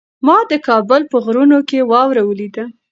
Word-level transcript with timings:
ما 0.25 0.37
د 0.51 0.53
کابل 0.67 1.01
په 1.11 1.17
غرونو 1.25 1.59
کې 1.69 1.87
واوره 1.91 2.21
ولیده. 2.25 2.65